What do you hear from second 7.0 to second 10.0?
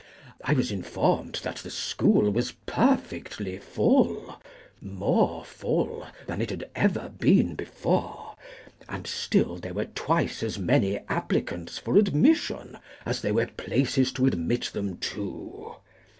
been before—and still there were